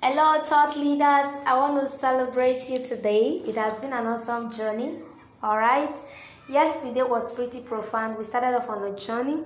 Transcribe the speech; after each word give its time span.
Hello, 0.00 0.40
thought 0.44 0.76
leaders. 0.76 1.26
I 1.44 1.58
want 1.58 1.82
to 1.82 1.88
celebrate 1.88 2.70
you 2.70 2.78
today. 2.84 3.42
It 3.44 3.56
has 3.56 3.78
been 3.78 3.92
an 3.92 4.06
awesome 4.06 4.48
journey. 4.48 5.00
All 5.42 5.58
right. 5.58 5.92
Yesterday 6.48 7.02
was 7.02 7.34
pretty 7.34 7.58
profound. 7.58 8.16
We 8.16 8.22
started 8.22 8.56
off 8.56 8.68
on 8.68 8.84
a 8.84 8.96
journey, 8.96 9.42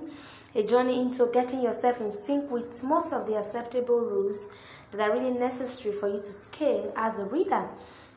a 0.53 0.61
journey 0.61 1.01
into 1.01 1.27
getting 1.33 1.63
yourself 1.63 2.01
in 2.01 2.11
sync 2.11 2.51
with 2.51 2.83
most 2.83 3.11
of 3.13 3.25
the 3.25 3.35
acceptable 3.35 3.99
rules 4.01 4.49
that 4.91 5.01
are 5.01 5.11
really 5.11 5.31
necessary 5.31 5.91
for 5.95 6.07
you 6.07 6.19
to 6.19 6.31
scale 6.31 6.93
as 6.95 7.17
a 7.17 7.25
reader. 7.25 7.67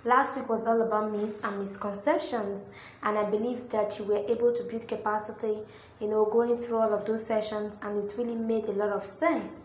Last 0.05 0.37
week 0.37 0.51
was 0.51 0.67
all 0.67 0.83
about 0.83 1.11
myths 1.11 1.43
and 1.43 1.59
misconceptions, 1.59 2.69
and 3.03 3.17
I 3.17 3.25
believe 3.25 3.71
that 3.71 3.99
you 3.99 4.05
were 4.05 4.23
able 4.29 4.55
to 4.55 4.63
build 4.65 4.87
capacity, 4.87 5.61
you 6.01 6.09
know, 6.09 6.27
going 6.27 6.59
through 6.59 6.77
all 6.77 6.93
of 6.93 7.07
those 7.07 7.25
sessions, 7.25 7.81
and 7.83 8.05
it 8.05 8.15
really 8.19 8.37
made 8.37 8.67
a 8.67 8.73
lot 8.73 8.91
of 8.91 9.07
sense. 9.07 9.63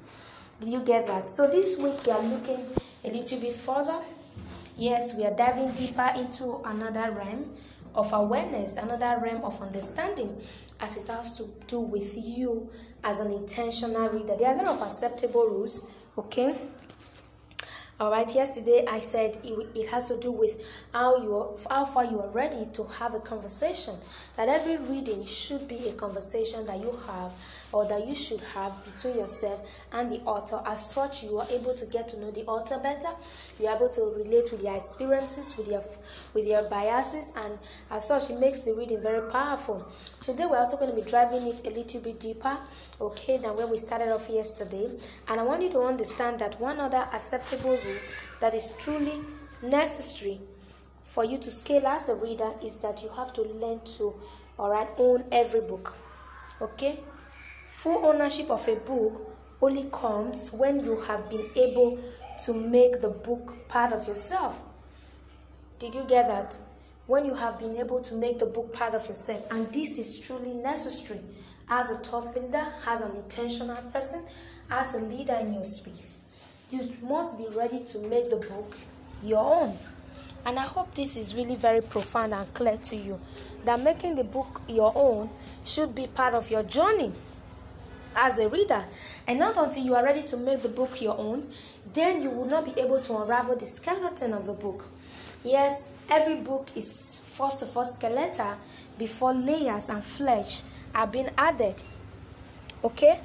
Do 0.62 0.70
you 0.70 0.82
get 0.82 1.08
that? 1.08 1.32
So 1.32 1.48
this 1.48 1.76
week 1.76 2.06
we 2.06 2.12
are 2.12 2.22
looking 2.22 2.60
a 3.04 3.10
little 3.10 3.40
bit 3.40 3.54
further. 3.54 4.00
Yes, 4.78 5.18
we 5.18 5.26
are 5.26 5.34
diving 5.36 5.72
deeper 5.72 6.08
into 6.16 6.62
another 6.64 7.12
realm 7.14 7.56
of 7.96 8.14
awareness, 8.14 8.78
another 8.78 9.20
realm 9.24 9.44
of 9.44 9.60
understanding, 9.60 10.40
as 10.80 10.98
it 10.98 11.08
has 11.08 11.36
to 11.40 11.50
do 11.66 11.80
with 11.80 12.16
you 12.16 12.70
as 13.04 13.20
an 13.20 13.32
intentional 13.32 14.08
reader. 14.10 14.36
There 14.38 14.50
are 14.50 14.54
a 14.54 14.58
lot 14.58 14.68
of 14.68 14.82
acceptable 14.84 15.48
rules, 15.48 15.90
okay? 16.16 16.56
All 18.02 18.10
right. 18.10 18.34
Yesterday 18.34 18.84
I 18.90 19.00
said 19.00 19.38
it, 19.44 19.68
it 19.76 19.88
has 19.90 20.08
to 20.08 20.18
do 20.18 20.32
with 20.32 20.60
how 20.92 21.22
you 21.22 21.36
are, 21.36 21.50
how 21.70 21.86
far 21.86 22.04
you 22.04 22.20
are 22.20 22.30
ready 22.30 22.66
to 22.74 22.84
have 22.86 23.14
a 23.14 23.20
conversation. 23.20 23.94
That 24.38 24.50
every 24.50 24.78
reading 24.78 25.24
should 25.24 25.68
be 25.68 25.88
a 25.88 25.94
conversation 25.94 26.66
that 26.66 26.80
you 26.80 26.98
have 27.06 27.32
or 27.72 27.86
that 27.86 28.08
you 28.08 28.16
should 28.16 28.40
have 28.56 28.74
between 28.84 29.18
yourself 29.18 29.70
and 29.94 30.12
the 30.12 30.20
author. 30.22 30.64
As 30.66 30.84
such, 30.84 31.24
you 31.24 31.38
are 31.38 31.48
able 31.52 31.76
to 31.76 31.86
get 31.86 32.08
to 32.08 32.20
know 32.20 32.32
the 32.32 32.44
author 32.46 32.80
better. 32.80 33.10
You're 33.60 33.76
able 33.76 33.90
to 33.90 34.02
relate 34.18 34.52
with 34.52 34.64
their 34.64 34.78
experiences, 34.78 35.56
with 35.56 35.68
their 35.68 35.84
with 36.34 36.48
their 36.48 36.64
biases, 36.64 37.32
and 37.36 37.60
as 37.92 38.08
such, 38.08 38.32
it 38.32 38.40
makes 38.40 38.62
the 38.62 38.74
reading 38.74 39.04
very 39.04 39.30
powerful. 39.30 39.86
Today, 40.22 40.48
we're 40.48 40.58
also 40.58 40.76
going 40.76 40.90
to 40.90 40.96
be 40.96 41.08
driving 41.08 41.46
it 41.46 41.68
a 41.68 41.70
little 41.70 42.02
bit 42.02 42.20
deeper, 42.20 42.58
okay, 43.00 43.38
than 43.38 43.56
where 43.56 43.68
we 43.68 43.78
started 43.78 44.12
off 44.12 44.28
yesterday. 44.28 44.90
And 45.28 45.40
I 45.40 45.44
want 45.44 45.62
you 45.62 45.70
to 45.70 45.82
understand 45.82 46.40
that 46.40 46.60
one 46.60 46.80
other 46.80 47.08
acceptable 47.14 47.78
that 48.40 48.54
is 48.54 48.74
truly 48.78 49.22
necessary 49.62 50.40
for 51.04 51.26
you 51.26 51.38
to 51.38 51.52
scale 51.52 51.86
as 51.88 52.10
a 52.10 52.16
reader 52.16 52.52
is 52.64 52.76
that 52.78 53.04
you 53.04 53.10
have 53.10 53.34
to 53.34 53.42
learn 53.42 53.80
to 53.84 54.14
all 54.58 54.70
right 54.70 54.88
own 54.98 55.24
every 55.32 55.62
book 55.62 55.96
okay? 56.62 57.00
Full 57.68 58.06
ownership 58.06 58.50
of 58.50 58.68
a 58.68 58.76
book 58.76 59.36
only 59.62 59.90
comes 59.92 60.52
when 60.54 60.84
you 60.84 61.00
have 61.02 61.30
been 61.30 61.50
able 61.56 62.00
to 62.46 62.54
make 62.54 63.02
the 63.02 63.10
book 63.10 63.68
part 63.68 63.92
of 63.92 64.08
yourself. 64.08 64.60
Did 65.80 65.96
you 65.96 66.04
get 66.06 66.28
that? 66.28 66.58
When 67.08 67.26
you 67.26 67.34
have 67.34 67.60
been 67.60 67.76
able 67.78 68.00
to 68.02 68.16
make 68.16 68.40
the 68.40 68.46
book 68.46 68.72
part 68.72 68.94
of 68.94 69.08
yourself 69.08 69.46
and 69.52 69.72
this 69.74 69.98
is 69.98 70.20
truly 70.20 70.54
necessary 70.54 71.20
as 71.70 71.92
a 71.92 71.98
thought 71.98 72.36
leader 72.36 72.66
as 72.88 73.02
an 73.02 73.16
intentional 73.16 73.82
person 73.92 74.24
as 74.70 74.94
a 74.94 75.00
leader 75.00 75.36
in 75.36 75.54
your 75.54 75.64
space 75.64 76.21
you 76.72 76.90
must 77.04 77.38
be 77.38 77.46
ready 77.56 77.82
to 77.82 78.00
make 78.00 78.30
the 78.30 78.38
book 78.38 78.78
your 79.24 79.44
own. 79.64 79.78
And 80.46 80.58
I 80.58 80.64
hope 80.64 80.96
this 80.96 81.18
is 81.18 81.36
really 81.36 81.56
very 81.56 81.82
profound 81.82 82.34
and 82.34 82.52
clear 82.54 82.78
to 82.78 82.96
you 82.96 83.20
that 83.66 83.80
making 83.80 84.16
the 84.16 84.24
book 84.24 84.62
your 84.68 84.92
own 84.96 85.30
should 85.66 85.94
be 85.94 86.08
part 86.08 86.34
of 86.34 86.50
your 86.50 86.64
journey 86.64 87.12
as 88.16 88.40
a 88.40 88.50
reader. 88.50 88.84
And 89.28 89.38
not 89.38 89.58
until 89.58 89.84
you 89.84 89.96
are 89.96 90.04
ready 90.04 90.24
to 90.24 90.38
make 90.38 90.62
the 90.62 90.70
book 90.70 91.02
your 91.02 91.18
own, 91.18 91.48
then 91.94 92.22
you 92.24 92.30
will 92.30 92.46
not 92.46 92.66
be 92.66 92.80
able 92.82 93.02
to 93.02 93.18
unravel 93.18 93.56
the 93.56 93.66
skeleton 93.66 94.34
of 94.34 94.46
the 94.46 94.54
book. 94.54 94.88
Yes, 95.44 95.90
every 96.10 96.38
book 96.38 96.70
is 96.76 97.20
first 97.20 97.62
of 97.62 97.76
all 97.76 97.86
skeletal 97.86 98.58
before 98.98 99.34
layers 99.34 99.90
and 99.90 100.04
flesh 100.04 100.64
are 100.96 101.08
being 101.08 101.30
added. 101.38 101.84
Okay? 102.84 103.20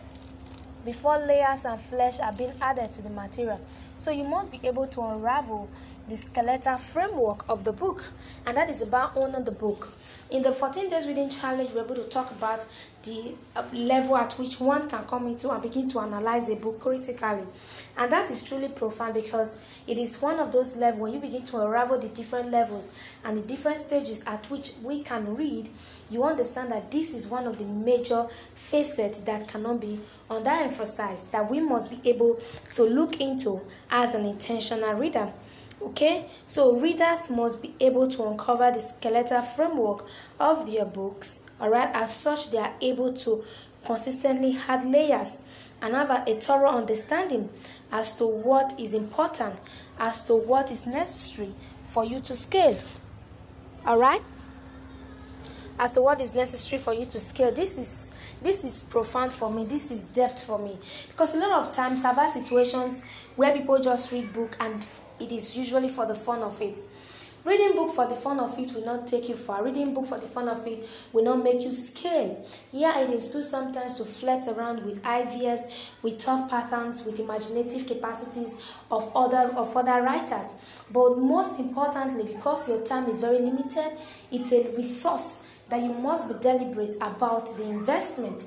Before 0.86 1.18
layers 1.18 1.66
and 1.66 1.78
flesh 1.78 2.20
are 2.20 2.32
being 2.32 2.52
added 2.62 2.90
to 2.92 3.02
the 3.02 3.10
material. 3.10 3.60
So 3.98 4.10
you 4.10 4.24
must 4.24 4.50
be 4.52 4.60
able 4.62 4.86
to 4.86 5.02
unravel 5.02 5.68
the 6.08 6.16
skeletal 6.16 6.78
framework 6.78 7.44
of 7.48 7.64
the 7.64 7.72
book, 7.72 8.04
and 8.46 8.56
that 8.56 8.70
is 8.70 8.80
about 8.80 9.16
owning 9.16 9.44
the 9.44 9.50
book. 9.50 9.92
In 10.30 10.42
the 10.42 10.52
14 10.52 10.88
days 10.88 11.08
reading 11.08 11.28
challenge, 11.28 11.72
we're 11.74 11.84
able 11.84 11.96
to 11.96 12.04
talk 12.04 12.30
about 12.30 12.64
the 13.06 13.34
uh, 13.54 13.62
level 13.72 14.16
at 14.16 14.32
which 14.34 14.60
one 14.60 14.88
can 14.88 15.04
come 15.04 15.26
into 15.26 15.50
and 15.50 15.62
begin 15.62 15.88
to 15.88 16.00
analyze 16.00 16.48
a 16.48 16.56
book 16.56 16.80
critically, 16.80 17.46
and 17.96 18.12
that 18.12 18.30
is 18.30 18.42
truly 18.42 18.68
profound 18.68 19.14
because 19.14 19.58
it 19.86 19.96
is 19.96 20.20
one 20.20 20.38
of 20.38 20.52
those 20.52 20.76
levels 20.76 21.00
when 21.00 21.14
you 21.14 21.20
begin 21.20 21.44
to 21.44 21.58
unravel 21.58 21.98
the 21.98 22.08
different 22.08 22.50
levels 22.50 22.90
and 23.24 23.36
the 23.36 23.42
different 23.42 23.78
stages 23.78 24.22
at 24.26 24.50
which 24.50 24.72
we 24.82 25.00
can 25.00 25.34
read. 25.34 25.70
You 26.10 26.24
understand 26.24 26.70
that 26.70 26.90
this 26.90 27.14
is 27.14 27.26
one 27.26 27.46
of 27.46 27.58
the 27.58 27.64
major 27.64 28.26
facets 28.54 29.20
that 29.20 29.48
cannot 29.48 29.80
be 29.80 30.00
underemphasized 30.30 31.30
that 31.30 31.50
we 31.50 31.60
must 31.60 31.90
be 31.90 32.10
able 32.10 32.40
to 32.74 32.82
look 32.82 33.20
into 33.20 33.60
as 33.90 34.14
an 34.14 34.24
intentional 34.26 34.92
reader. 34.94 35.32
Okay, 35.86 36.28
so 36.48 36.76
readers 36.76 37.30
must 37.30 37.62
be 37.62 37.72
able 37.78 38.08
to 38.08 38.26
uncover 38.26 38.72
the 38.72 38.80
skeletal 38.80 39.40
framework 39.40 40.04
of 40.40 40.70
their 40.70 40.84
books. 40.84 41.44
Alright, 41.60 41.94
as 41.94 42.12
such, 42.12 42.50
they 42.50 42.58
are 42.58 42.74
able 42.80 43.12
to 43.14 43.44
consistently 43.84 44.58
add 44.66 44.84
layers 44.84 45.42
and 45.80 45.94
have 45.94 46.10
a, 46.10 46.24
a 46.26 46.40
thorough 46.40 46.70
understanding 46.70 47.50
as 47.92 48.16
to 48.16 48.26
what 48.26 48.74
is 48.80 48.94
important, 48.94 49.54
as 49.96 50.24
to 50.24 50.34
what 50.34 50.72
is 50.72 50.88
necessary 50.88 51.54
for 51.84 52.04
you 52.04 52.18
to 52.18 52.34
scale. 52.34 52.76
Alright? 53.86 54.22
as 55.78 55.92
to 55.92 56.00
what 56.00 56.22
is 56.22 56.34
necessary 56.34 56.80
for 56.80 56.94
you 56.94 57.04
to 57.04 57.20
scale 57.20 57.52
this 57.52 57.78
is 57.78 58.10
this 58.40 58.64
is 58.64 58.84
profound 58.84 59.30
for 59.30 59.52
me 59.52 59.62
this 59.62 59.90
is 59.90 60.06
depth 60.06 60.42
for 60.42 60.58
me 60.58 60.74
because 61.08 61.34
a 61.34 61.38
lot 61.38 61.50
of 61.50 61.70
times 61.70 62.02
i've 62.02 62.16
had 62.16 62.30
situations 62.30 63.02
where 63.36 63.52
people 63.52 63.78
just 63.78 64.10
read 64.10 64.32
book 64.32 64.56
and 64.58 64.82
it 65.20 65.32
is 65.32 65.56
usually 65.56 65.88
for 65.88 66.06
the 66.06 66.14
fun 66.14 66.42
of 66.42 66.60
it. 66.60 66.78
Reading 67.46 67.76
book 67.76 67.90
for 67.94 68.08
the 68.08 68.16
fun 68.16 68.40
of 68.40 68.58
it 68.58 68.74
will 68.74 68.84
not 68.84 69.06
take 69.06 69.28
you 69.28 69.36
far. 69.36 69.62
Reading 69.62 69.94
book 69.94 70.06
for 70.06 70.18
the 70.18 70.26
fun 70.26 70.48
of 70.48 70.66
it 70.66 70.84
will 71.12 71.22
not 71.22 71.44
make 71.44 71.60
you 71.60 71.70
scale. 71.70 72.44
Yeah 72.72 72.98
it 72.98 73.10
is 73.10 73.28
good 73.28 73.44
sometimes 73.44 73.94
to 73.94 74.04
flirt 74.04 74.48
around 74.48 74.84
with 74.84 75.06
ideas 75.06 75.92
with 76.02 76.20
thought 76.20 76.50
patterns 76.50 77.04
with 77.04 77.20
imaginative 77.20 77.86
capacities 77.86 78.74
of 78.90 79.12
other 79.14 79.54
of 79.56 79.76
other 79.76 80.02
writers. 80.02 80.54
But 80.90 81.18
most 81.18 81.60
importantly 81.60 82.24
because 82.24 82.68
your 82.68 82.82
time 82.82 83.06
is 83.08 83.20
very 83.20 83.38
limited 83.38 83.92
it's 84.32 84.50
a 84.50 84.68
resource 84.76 85.48
that 85.68 85.80
you 85.82 85.92
must 85.92 86.26
be 86.26 86.34
deliberate 86.40 86.96
about 86.96 87.56
the 87.56 87.62
investment. 87.62 88.46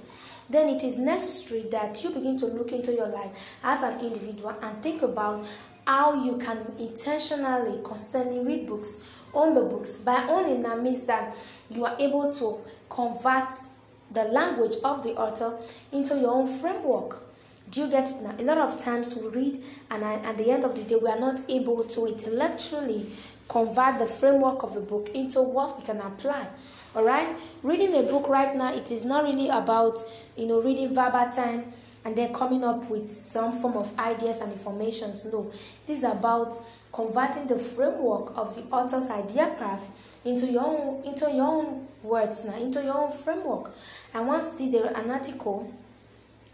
Then 0.49 0.67
it 0.67 0.83
is 0.83 0.97
necessary 0.97 1.61
that 1.71 2.03
you 2.03 2.09
begin 2.09 2.35
to 2.39 2.47
look 2.47 2.73
into 2.73 2.91
your 2.91 3.07
life 3.07 3.55
as 3.63 3.81
an 3.81 3.99
individual 4.01 4.55
and 4.61 4.83
think 4.83 5.03
about 5.03 5.45
how 5.89 6.13
you 6.23 6.37
can 6.37 6.59
intentionally 6.77 7.81
constantly 7.83 8.39
read 8.45 8.67
books 8.67 9.17
own 9.33 9.55
the 9.55 9.61
books 9.61 9.97
by 9.97 10.23
owning 10.29 10.61
that 10.61 10.79
means 10.83 11.01
that 11.01 11.35
you 11.71 11.83
are 11.83 11.95
able 11.99 12.31
to 12.31 12.59
convert 12.91 13.51
the 14.11 14.23
language 14.25 14.75
of 14.83 15.01
the 15.01 15.15
author 15.15 15.57
into 15.91 16.13
your 16.19 16.29
own 16.29 16.45
framework 16.45 17.23
do 17.71 17.81
you 17.81 17.89
get 17.89 18.09
it 18.09 18.21
now? 18.23 18.33
A 18.39 18.43
lot 18.43 18.57
of 18.57 18.79
times 18.79 19.15
we 19.15 19.27
read, 19.27 19.63
and 19.91 20.03
at 20.03 20.37
the 20.39 20.49
end 20.49 20.63
of 20.63 20.73
the 20.73 20.81
day, 20.81 20.95
we 20.95 21.07
are 21.07 21.19
not 21.19 21.39
able 21.47 21.83
to 21.83 22.07
intellectually 22.07 23.05
convert 23.47 23.99
the 23.99 24.07
framework 24.07 24.63
of 24.63 24.73
the 24.73 24.79
book 24.79 25.09
into 25.13 25.39
what 25.43 25.77
we 25.77 25.83
can 25.83 25.97
apply. 25.97 26.47
All 26.95 27.03
right, 27.03 27.27
reading 27.61 27.93
a 27.93 28.01
book 28.01 28.27
right 28.27 28.55
now, 28.55 28.73
it 28.73 28.89
is 28.89 29.05
not 29.05 29.23
really 29.23 29.49
about 29.49 30.03
you 30.35 30.47
know 30.47 30.59
reading 30.63 30.89
verbatim 30.89 31.71
and 32.05 32.15
they're 32.15 32.29
coming 32.29 32.63
up 32.63 32.89
with 32.89 33.09
some 33.09 33.51
form 33.51 33.75
of 33.77 33.97
ideas 33.99 34.41
and 34.41 34.51
informations. 34.51 35.25
No, 35.25 35.49
this 35.85 35.99
is 35.99 36.03
about 36.03 36.57
converting 36.91 37.47
the 37.47 37.57
framework 37.57 38.35
of 38.37 38.55
the 38.55 38.61
author's 38.73 39.09
idea 39.09 39.53
path 39.57 40.17
into 40.25 40.47
your 40.47 40.65
own 40.65 41.03
into 41.03 41.31
your 41.31 41.45
own 41.45 41.87
words 42.03 42.45
now, 42.45 42.57
into 42.57 42.83
your 42.83 42.97
own 42.97 43.11
framework. 43.11 43.71
I 44.13 44.21
once 44.21 44.51
did 44.51 44.73
an 44.73 45.11
article 45.11 45.71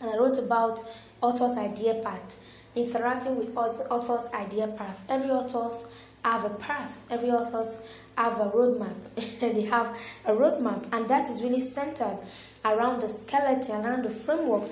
and 0.01 0.09
I 0.09 0.17
wrote 0.17 0.37
about 0.37 0.81
author's 1.21 1.57
idea 1.57 1.95
path, 1.95 2.63
interacting 2.75 3.37
with 3.37 3.55
author's 3.55 4.27
idea 4.33 4.67
path. 4.67 5.03
Every 5.07 5.29
author's 5.29 6.07
have 6.23 6.43
a 6.43 6.49
path. 6.49 7.05
Every 7.09 7.29
authors 7.29 8.03
have 8.17 8.39
a 8.39 8.49
roadmap. 8.49 8.95
they 9.39 9.61
have 9.63 9.97
a 10.25 10.31
roadmap, 10.31 10.91
and 10.91 11.07
that 11.07 11.29
is 11.29 11.43
really 11.43 11.61
centered 11.61 12.17
around 12.65 13.01
the 13.01 13.07
skeleton, 13.07 13.85
around 13.85 14.03
the 14.03 14.09
framework 14.09 14.63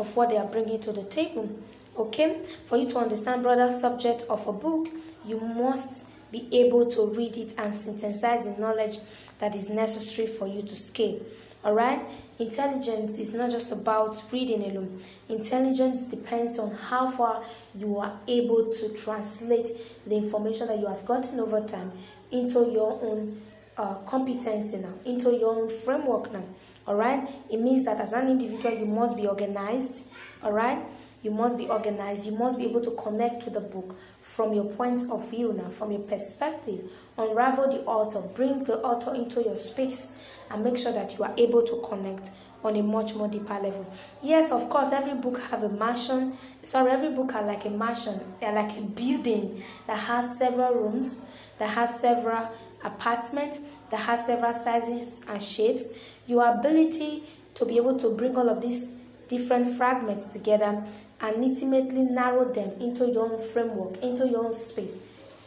of 0.00 0.16
what 0.16 0.30
they 0.30 0.36
are 0.36 0.46
bringing 0.46 0.80
to 0.80 0.92
the 0.92 1.04
table. 1.04 1.48
Okay, 1.96 2.42
for 2.64 2.78
you 2.78 2.88
to 2.88 2.98
understand 2.98 3.42
broader 3.42 3.70
subject 3.70 4.24
of 4.30 4.46
a 4.46 4.52
book, 4.52 4.88
you 5.24 5.38
must 5.38 6.06
be 6.32 6.48
able 6.52 6.86
to 6.86 7.06
read 7.08 7.36
it 7.36 7.54
and 7.58 7.74
synthesize 7.74 8.44
the 8.44 8.52
knowledge 8.52 8.98
that 9.38 9.54
is 9.54 9.68
necessary 9.68 10.26
for 10.26 10.46
you 10.46 10.62
to 10.62 10.76
scale. 10.76 11.20
All 11.62 11.74
right? 11.74 12.00
Intelligence 12.38 13.18
is 13.18 13.34
not 13.34 13.50
just 13.50 13.70
about 13.70 14.22
reading 14.32 14.62
alone. 14.62 14.98
Intelligence 15.28 16.04
depends 16.04 16.58
on 16.58 16.72
how 16.72 17.06
far 17.10 17.42
you 17.74 17.98
are 17.98 18.18
able 18.26 18.70
to 18.70 18.94
translate 18.94 19.68
the 20.06 20.16
information 20.16 20.68
that 20.68 20.78
you 20.78 20.86
have 20.86 21.04
gotten 21.04 21.38
over 21.38 21.60
time 21.60 21.92
into 22.30 22.70
your 22.70 22.98
own 23.02 23.42
uh, 23.80 23.94
competency 24.04 24.76
now, 24.76 24.92
into 25.06 25.30
your 25.30 25.56
own 25.56 25.70
framework 25.70 26.30
now. 26.30 26.44
All 26.86 26.96
right? 26.96 27.26
It 27.50 27.60
means 27.60 27.84
that 27.84 27.98
as 27.98 28.12
an 28.12 28.28
individual, 28.28 28.74
you 28.74 28.84
must 28.84 29.16
be 29.16 29.26
organized. 29.26 30.04
All 30.42 30.52
right? 30.52 30.84
You 31.22 31.30
must 31.30 31.56
be 31.56 31.66
organized. 31.66 32.26
You 32.26 32.32
must 32.32 32.58
be 32.58 32.64
able 32.64 32.82
to 32.82 32.90
connect 32.90 33.40
to 33.44 33.50
the 33.50 33.60
book 33.60 33.96
from 34.20 34.52
your 34.52 34.64
point 34.64 35.04
of 35.10 35.30
view 35.30 35.54
now, 35.54 35.70
from 35.70 35.92
your 35.92 36.02
perspective. 36.02 36.92
Unravel 37.16 37.70
the 37.70 37.82
author, 37.84 38.20
bring 38.20 38.64
the 38.64 38.80
author 38.80 39.14
into 39.14 39.42
your 39.42 39.56
space, 39.56 40.36
and 40.50 40.62
make 40.62 40.76
sure 40.76 40.92
that 40.92 41.16
you 41.16 41.24
are 41.24 41.32
able 41.38 41.62
to 41.62 41.82
connect 41.88 42.30
on 42.62 42.76
a 42.76 42.82
much 42.82 43.14
more 43.14 43.28
deeper 43.28 43.54
level. 43.54 43.86
Yes, 44.22 44.52
of 44.52 44.68
course, 44.68 44.92
every 44.92 45.14
book 45.14 45.40
have 45.50 45.62
a 45.62 45.70
mansion. 45.70 46.34
Sorry, 46.62 46.90
every 46.90 47.10
book 47.14 47.34
are 47.34 47.46
like 47.46 47.64
a 47.64 47.70
mansion. 47.70 48.20
They're 48.40 48.54
like 48.54 48.76
a 48.76 48.82
building 48.82 49.62
that 49.86 49.98
has 49.98 50.36
several 50.36 50.74
rooms, 50.74 51.30
that 51.58 51.70
has 51.70 51.98
several 51.98 52.50
apartments, 52.84 53.60
that 53.90 54.00
has 54.00 54.26
several 54.26 54.52
sizes 54.52 55.24
and 55.28 55.42
shapes. 55.42 55.98
Your 56.26 56.52
ability 56.52 57.24
to 57.54 57.66
be 57.66 57.76
able 57.76 57.96
to 57.98 58.10
bring 58.10 58.36
all 58.36 58.48
of 58.48 58.60
these 58.60 58.90
different 59.28 59.66
fragments 59.66 60.26
together 60.28 60.84
and 61.20 61.44
intimately 61.44 62.02
narrow 62.02 62.52
them 62.52 62.72
into 62.80 63.06
your 63.06 63.32
own 63.32 63.40
framework, 63.40 63.98
into 64.02 64.26
your 64.28 64.46
own 64.46 64.52
space, 64.52 64.98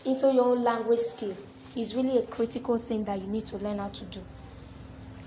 into 0.06 0.32
your 0.34 0.46
own 0.46 0.64
language 0.64 1.00
skill 1.00 1.36
is 1.76 1.96
really 1.96 2.18
a 2.18 2.24
critical 2.24 2.78
thing 2.78 3.04
that 3.06 3.20
you 3.20 3.28
need 3.28 3.46
to 3.46 3.58
learn 3.58 3.80
how 3.80 3.90
to 3.90 4.06
do 4.06 4.20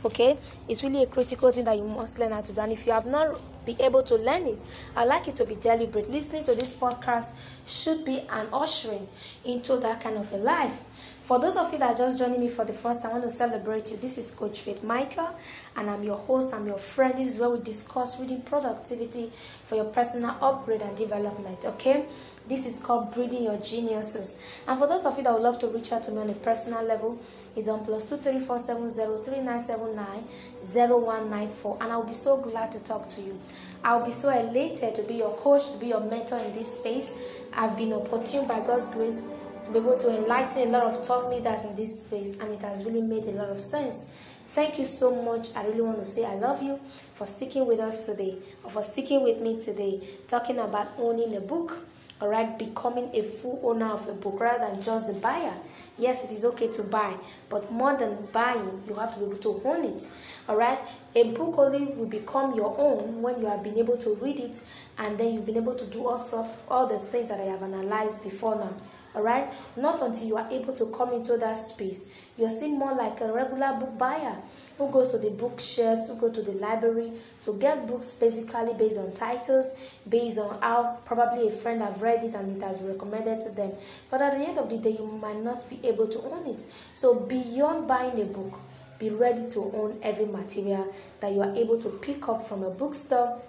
okay 0.05 0.37
it's 0.69 0.82
really 0.82 1.03
a 1.03 1.06
critical 1.06 1.50
thing 1.50 1.64
that 1.64 1.76
you 1.76 1.85
must 1.85 2.19
learn 2.19 2.32
how 2.32 2.41
to 2.41 2.53
do 2.53 2.61
and 2.61 2.73
if 2.73 2.87
you 2.87 2.93
have 2.93 3.06
not 3.06 3.41
been 3.66 3.80
able 3.82 4.02
to 4.02 4.14
learn 4.16 4.46
it 4.46 4.64
i'd 4.96 5.08
like 5.08 5.26
you 5.26 5.32
to 5.32 5.44
be 5.44 5.56
deliberate 5.56 6.08
listening 6.08 6.44
to 6.44 6.54
this 6.54 6.74
podcast 6.74 7.32
should 7.66 8.04
be 8.04 8.20
an 8.30 8.46
ushering 8.52 9.06
into 9.44 9.76
that 9.76 10.00
kind 10.00 10.16
of 10.16 10.32
a 10.32 10.36
life 10.36 10.84
for 11.26 11.40
those 11.40 11.56
of 11.56 11.72
you 11.72 11.78
that 11.80 11.92
are 11.92 11.98
just 11.98 12.20
joining 12.20 12.38
me 12.38 12.46
for 12.46 12.64
the 12.64 12.72
first 12.72 13.02
time, 13.02 13.10
I 13.10 13.14
want 13.14 13.24
to 13.24 13.30
celebrate 13.30 13.90
you. 13.90 13.96
This 13.96 14.16
is 14.16 14.30
Coach 14.30 14.60
Faith 14.60 14.84
Michael, 14.84 15.34
and 15.74 15.90
I'm 15.90 16.04
your 16.04 16.18
host, 16.18 16.54
I'm 16.54 16.68
your 16.68 16.78
friend. 16.78 17.18
This 17.18 17.26
is 17.26 17.40
where 17.40 17.50
we 17.50 17.58
discuss 17.58 18.20
reading 18.20 18.42
productivity 18.42 19.30
for 19.32 19.74
your 19.74 19.86
personal 19.86 20.36
upgrade 20.40 20.82
and 20.82 20.96
development. 20.96 21.64
Okay? 21.64 22.06
This 22.46 22.64
is 22.64 22.78
called 22.78 23.10
Breeding 23.10 23.42
Your 23.42 23.58
Geniuses. 23.58 24.62
And 24.69 24.78
for 24.78 24.86
those 24.86 25.04
of 25.04 25.16
you 25.19 25.24
that 25.24 25.32
would 25.32 25.42
love 25.42 25.58
to 25.58 25.66
reach 25.66 25.90
out 25.90 26.04
to 26.04 26.12
me 26.12 26.19
on 26.19 26.30
a 26.30 26.34
personal 26.34 26.84
level, 26.84 27.19
it's 27.56 27.66
on 27.66 27.84
plus 27.84 28.08
two 28.08 28.19
three 28.19 28.38
four 28.38 28.60
seven 28.60 28.88
zero 28.88 29.16
three 29.16 29.40
nine 29.40 29.58
seven 29.58 29.96
nine 29.96 30.22
zero 30.64 30.96
one 30.96 31.28
nine 31.28 31.48
four, 31.48 31.76
and 31.80 31.90
I'll 31.90 32.04
be 32.04 32.12
so 32.12 32.36
glad 32.36 32.70
to 32.70 32.84
talk 32.84 33.08
to 33.08 33.20
you. 33.20 33.36
I'll 33.85 34.05
be 34.05 34.11
so 34.11 34.31
elated 34.31 34.94
to 34.97 35.03
be 35.03 35.14
your 35.14 35.35
coach, 35.37 35.70
to 35.73 35.79
be 35.79 35.88
your 35.88 36.00
mentor 36.00 36.38
in 36.38 36.53
this 36.53 36.79
space. 36.79 37.12
I've 37.53 37.76
been 37.76 37.93
opportune 37.93 38.47
by 38.47 38.61
God's 38.61 38.88
grace 38.88 39.23
to 39.64 39.73
be 39.73 39.79
able 39.79 39.97
to 39.99 40.17
enlighten 40.17 40.69
a 40.69 40.70
lot 40.70 40.85
of 40.85 41.05
thought 41.05 41.31
leaders 41.31 41.64
in 41.64 41.75
this 41.75 41.97
space, 41.99 42.32
and 42.38 42.53
it 42.53 42.62
has 42.62 42.85
really 42.85 43.03
made 43.03 43.25
a 43.25 43.32
lot 43.32 43.49
of 43.49 43.61
sense. 43.61 44.05
Thank 44.44 44.79
you 44.79 44.85
so 44.85 45.23
much. 45.23 45.55
I 45.56 45.67
really 45.67 45.82
want 45.82 45.99
to 45.99 46.05
say 46.05 46.25
I 46.25 46.35
love 46.37 46.62
you 46.62 46.79
for 47.14 47.26
sticking 47.26 47.67
with 47.67 47.81
us 47.81 48.06
today, 48.06 48.38
or 48.62 48.70
for 48.70 48.82
sticking 48.82 49.25
with 49.25 49.41
me 49.41 49.61
today, 49.61 50.00
talking 50.29 50.58
about 50.58 50.93
owning 50.99 51.37
a 51.37 51.41
book 51.41 51.79
all 52.20 52.28
right 52.28 52.58
becoming 52.58 53.10
a 53.14 53.22
full 53.22 53.60
owner 53.62 53.86
of 53.92 54.08
a 54.08 54.12
book 54.12 54.40
rather 54.40 54.70
than 54.72 54.82
just 54.82 55.06
the 55.06 55.12
buyer. 55.14 55.54
Yes 55.98 56.24
it 56.24 56.30
is 56.30 56.44
okay 56.44 56.68
to 56.72 56.82
buy 56.82 57.16
but 57.48 57.70
more 57.70 57.96
than 57.96 58.26
buying 58.32 58.82
you 58.86 58.94
have 58.94 59.12
to 59.14 59.20
be 59.20 59.26
able 59.26 59.36
to 59.38 59.60
own 59.64 59.84
it 59.84 60.08
all 60.48 60.56
right 60.56 60.78
a 61.14 61.32
book 61.32 61.58
only 61.58 61.86
will 61.86 62.06
become 62.06 62.54
your 62.54 62.74
own 62.78 63.22
when 63.22 63.40
you 63.40 63.46
have 63.46 63.62
been 63.62 63.78
able 63.78 63.96
to 63.96 64.14
read 64.16 64.38
it 64.38 64.60
and 64.98 65.18
then 65.18 65.32
you've 65.34 65.46
been 65.46 65.56
able 65.56 65.74
to 65.74 65.86
do 65.86 66.06
all 66.06 66.18
sorts 66.18 66.50
all 66.68 66.86
the 66.86 66.98
things 66.98 67.28
that 67.28 67.40
i 67.40 67.44
have 67.44 67.62
analyzed 67.62 68.22
before 68.22 68.56
now 68.56 68.74
all 69.16 69.22
right 69.22 69.52
not 69.76 70.02
until 70.02 70.28
you 70.28 70.36
are 70.36 70.48
able 70.50 70.72
to 70.74 70.86
come 70.86 71.12
into 71.12 71.36
that 71.38 71.54
space. 71.54 72.08
You're 72.36 72.50
still 72.50 72.68
more 72.68 72.94
like 72.94 73.20
a 73.22 73.32
regular 73.32 73.78
book 73.80 73.96
buyer 73.98 74.36
who 74.76 74.90
goes 74.92 75.08
to 75.12 75.18
the 75.18 75.30
bookshelves 75.30 76.08
who 76.08 76.16
go 76.16 76.30
to 76.30 76.42
the 76.42 76.52
library 76.52 77.12
to 77.40 77.54
get 77.54 77.86
books 77.86 78.12
basically 78.14 78.74
based 78.74 78.98
on 78.98 79.12
titles 79.12 79.70
based 80.08 80.38
on 80.38 80.60
how 80.60 80.98
probably 81.04 81.48
a 81.48 81.50
friend 81.50 81.80
have 81.80 82.02
read 82.02 82.22
it 82.22 82.34
and 82.34 82.54
it 82.54 82.62
has 82.62 82.82
recommended 82.82 83.40
to 83.40 83.50
them. 83.50 83.72
But 84.10 84.20
at 84.20 84.38
the 84.38 84.44
end 84.44 84.58
of 84.58 84.68
the 84.68 84.78
day 84.78 84.90
you 84.90 85.06
might 85.06 85.42
not 85.42 85.69
be 85.70 85.80
able 85.82 86.08
to 86.08 86.20
own 86.22 86.46
it. 86.46 86.66
So 86.92 87.14
beyond 87.14 87.88
buying 87.88 88.20
a 88.20 88.26
book 88.26 88.60
be 88.98 89.10
ready 89.10 89.46
to 89.48 89.60
own 89.74 89.98
every 90.02 90.24
material 90.26 90.92
that 91.20 91.32
you 91.32 91.42
are 91.42 91.54
able 91.54 91.78
to 91.78 91.88
pick 91.88 92.28
up 92.28 92.46
from 92.46 92.62
a 92.62 92.70
bookstore 92.70 93.42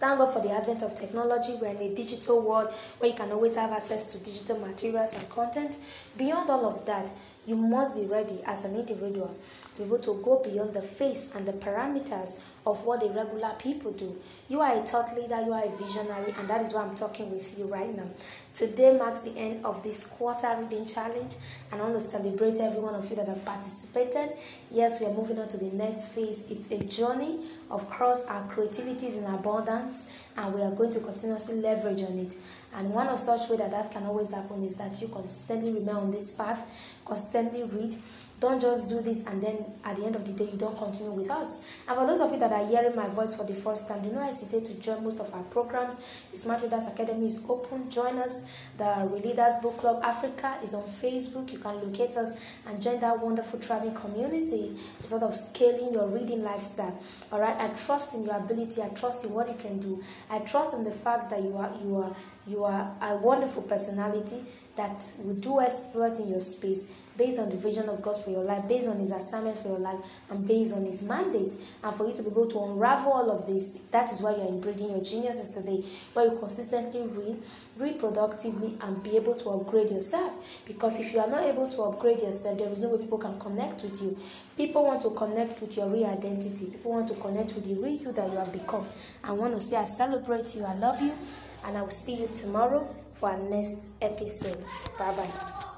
Thank 0.00 0.18
God 0.18 0.32
for 0.32 0.40
the 0.40 0.50
advent 0.50 0.82
of 0.82 0.94
technology. 0.94 1.58
We're 1.60 1.74
in 1.74 1.92
a 1.92 1.94
digital 1.94 2.40
world 2.40 2.72
where 2.98 3.10
you 3.10 3.16
can 3.16 3.30
always 3.32 3.54
have 3.56 3.70
access 3.70 4.10
to 4.12 4.18
digital 4.18 4.58
materials 4.58 5.12
and 5.12 5.28
content. 5.28 5.76
Beyond 6.16 6.48
all 6.48 6.64
of 6.64 6.86
that, 6.86 7.12
you 7.46 7.56
must 7.56 7.96
be 7.96 8.04
ready 8.04 8.40
as 8.46 8.64
an 8.64 8.76
individual 8.76 9.34
to 9.74 9.82
be 9.82 9.86
able 9.86 9.98
to 9.98 10.20
go 10.22 10.42
beyond 10.42 10.74
the 10.74 10.82
face 10.82 11.30
and 11.34 11.46
the 11.46 11.52
parameters 11.52 12.42
of 12.66 12.84
what 12.84 13.00
the 13.00 13.08
regular 13.08 13.54
people 13.58 13.90
do. 13.92 14.16
You 14.48 14.60
are 14.60 14.74
a 14.74 14.80
thought 14.82 15.16
leader, 15.16 15.40
you 15.40 15.52
are 15.52 15.64
a 15.64 15.70
visionary, 15.70 16.34
and 16.38 16.48
that 16.48 16.60
is 16.60 16.74
why 16.74 16.82
I'm 16.82 16.94
talking 16.94 17.30
with 17.30 17.58
you 17.58 17.64
right 17.66 17.94
now. 17.96 18.08
Today 18.52 18.96
marks 18.96 19.22
the 19.22 19.36
end 19.36 19.64
of 19.64 19.82
this 19.82 20.04
quarter 20.04 20.54
reading 20.60 20.84
challenge, 20.84 21.36
and 21.72 21.80
I 21.80 21.84
want 21.84 21.94
to 21.94 22.00
celebrate 22.00 22.58
every 22.58 22.80
one 22.80 22.94
of 22.94 23.08
you 23.08 23.16
that 23.16 23.28
have 23.28 23.44
participated. 23.44 24.36
Yes, 24.70 25.00
we 25.00 25.06
are 25.06 25.14
moving 25.14 25.38
on 25.38 25.48
to 25.48 25.56
the 25.56 25.70
next 25.70 26.08
phase. 26.08 26.46
It's 26.50 26.70
a 26.70 26.78
journey 26.84 27.40
of 27.70 27.88
cross 27.88 28.26
our 28.26 28.46
creativities 28.48 29.16
in 29.16 29.24
abundance, 29.24 30.24
and 30.36 30.52
we 30.54 30.60
are 30.60 30.70
going 30.70 30.90
to 30.90 31.00
continuously 31.00 31.56
leverage 31.56 32.02
on 32.02 32.18
it. 32.18 32.36
And 32.74 32.90
one 32.90 33.08
of 33.08 33.18
such 33.18 33.48
way 33.48 33.56
that 33.56 33.70
that 33.72 33.90
can 33.90 34.04
always 34.04 34.30
happen 34.32 34.62
is 34.62 34.76
that 34.76 35.00
you 35.00 35.08
consistently 35.08 35.72
remain 35.72 35.96
on 35.96 36.10
this 36.10 36.30
path, 36.30 36.96
constantly 37.04 37.29
read. 37.66 37.96
Don't 38.40 38.58
just 38.60 38.88
do 38.88 39.02
this 39.02 39.22
and 39.26 39.42
then 39.42 39.66
at 39.84 39.96
the 39.96 40.04
end 40.04 40.16
of 40.16 40.24
the 40.24 40.32
day 40.32 40.50
you 40.50 40.56
don't 40.56 40.76
continue 40.78 41.12
with 41.12 41.30
us. 41.30 41.82
And 41.86 41.98
for 41.98 42.06
those 42.06 42.20
of 42.20 42.32
you 42.32 42.38
that 42.38 42.50
are 42.50 42.66
hearing 42.66 42.96
my 42.96 43.06
voice 43.06 43.34
for 43.34 43.44
the 43.44 43.54
first 43.54 43.86
time, 43.86 44.02
do 44.02 44.10
not 44.10 44.24
hesitate 44.24 44.64
to 44.64 44.74
join 44.80 45.04
most 45.04 45.20
of 45.20 45.32
our 45.34 45.42
programs. 45.44 46.24
The 46.30 46.38
Smart 46.38 46.62
Readers 46.62 46.86
Academy 46.86 47.26
is 47.26 47.42
open. 47.46 47.90
Join 47.90 48.16
us. 48.16 48.64
The 48.78 48.84
Releaders 48.84 49.60
Book 49.60 49.76
Club 49.76 50.02
Africa 50.02 50.56
is 50.62 50.72
on 50.72 50.84
Facebook. 50.84 51.52
You 51.52 51.58
can 51.58 51.82
locate 51.82 52.16
us 52.16 52.56
and 52.66 52.80
join 52.80 52.98
that 53.00 53.20
wonderful 53.20 53.58
traveling 53.58 53.94
community 53.94 54.72
to 54.98 55.06
sort 55.06 55.22
of 55.22 55.34
scaling 55.34 55.92
your 55.92 56.08
reading 56.08 56.42
lifestyle. 56.42 56.98
All 57.30 57.40
right. 57.40 57.60
I 57.60 57.68
trust 57.68 58.14
in 58.14 58.24
your 58.24 58.36
ability. 58.38 58.80
I 58.82 58.88
trust 58.88 59.22
in 59.24 59.34
what 59.34 59.48
you 59.48 59.54
can 59.54 59.78
do. 59.80 60.00
I 60.30 60.38
trust 60.38 60.72
in 60.72 60.82
the 60.82 60.90
fact 60.90 61.28
that 61.28 61.42
you 61.42 61.56
are 61.58 61.72
you 61.84 61.96
are 61.96 62.14
you 62.46 62.64
are 62.64 62.96
a 63.02 63.16
wonderful 63.16 63.62
personality 63.62 64.42
that 64.76 65.12
will 65.18 65.34
do 65.34 65.60
exploit 65.60 66.18
in 66.18 66.28
your 66.28 66.40
space 66.40 66.86
based 67.16 67.38
on 67.38 67.50
the 67.50 67.56
vision 67.56 67.88
of 67.88 68.00
God 68.00 68.16
for 68.16 68.29
your 68.30 68.44
life, 68.44 68.66
based 68.68 68.88
on 68.88 68.98
His 68.98 69.10
assignment 69.10 69.56
for 69.58 69.68
your 69.68 69.78
life, 69.78 69.98
and 70.30 70.46
based 70.46 70.74
on 70.74 70.84
His 70.84 71.02
mandate. 71.02 71.54
And 71.82 71.94
for 71.94 72.06
you 72.06 72.12
to 72.14 72.22
be 72.22 72.30
able 72.30 72.46
to 72.46 72.58
unravel 72.60 73.12
all 73.12 73.30
of 73.30 73.46
this, 73.46 73.78
that 73.90 74.12
is 74.12 74.22
why 74.22 74.36
you 74.36 74.42
are 74.42 74.52
breeding 74.52 74.90
your 74.90 75.00
geniuses 75.00 75.50
today, 75.50 75.84
where 76.12 76.26
you 76.26 76.38
consistently 76.38 77.02
read, 77.02 77.42
read 77.78 77.98
productively, 77.98 78.76
and 78.80 79.02
be 79.02 79.16
able 79.16 79.34
to 79.34 79.50
upgrade 79.50 79.90
yourself. 79.90 80.60
Because 80.66 80.98
if 80.98 81.12
you 81.12 81.20
are 81.20 81.28
not 81.28 81.44
able 81.44 81.68
to 81.68 81.82
upgrade 81.82 82.20
yourself, 82.20 82.58
there 82.58 82.70
is 82.70 82.82
no 82.82 82.90
way 82.90 82.98
people 82.98 83.18
can 83.18 83.38
connect 83.38 83.82
with 83.82 84.00
you. 84.02 84.16
People 84.56 84.84
want 84.84 85.00
to 85.02 85.10
connect 85.10 85.60
with 85.60 85.76
your 85.76 85.88
real 85.88 86.06
identity, 86.06 86.66
people 86.66 86.92
want 86.92 87.08
to 87.08 87.14
connect 87.14 87.54
with 87.54 87.64
the 87.64 87.74
real 87.74 87.90
you 87.90 88.12
that 88.12 88.30
you 88.30 88.38
have 88.38 88.52
become. 88.52 88.84
I 89.24 89.32
want 89.32 89.54
to 89.54 89.60
say, 89.60 89.76
I 89.76 89.84
celebrate 89.84 90.54
you, 90.54 90.64
I 90.64 90.74
love 90.74 91.00
you, 91.00 91.12
and 91.64 91.76
I 91.76 91.82
will 91.82 91.90
see 91.90 92.14
you 92.14 92.26
tomorrow 92.28 92.88
for 93.12 93.30
our 93.30 93.38
next 93.38 93.90
episode. 94.00 94.64
Bye 94.98 95.14
bye. 95.14 95.69